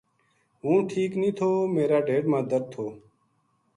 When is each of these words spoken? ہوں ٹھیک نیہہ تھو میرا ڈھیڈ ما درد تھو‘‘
ہوں 0.61 0.79
ٹھیک 0.89 1.11
نیہہ 1.21 1.35
تھو 1.37 1.49
میرا 1.75 1.99
ڈھیڈ 2.07 2.23
ما 2.31 2.39
درد 2.49 2.65
تھو‘‘ 2.73 2.85